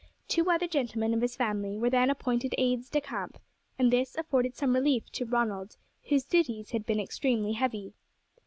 [0.27, 3.37] Two other gentlemen of family were then appointed aides de camp,
[3.77, 5.77] and this afforded some relief to Ronald,
[6.09, 7.93] whose duties had been extremely heavy.